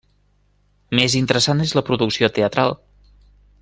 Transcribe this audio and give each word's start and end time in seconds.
Més 0.99 1.17
interessant 1.19 1.63
és 1.67 1.75
la 1.81 1.85
producció 1.91 2.31
teatral. 2.39 2.75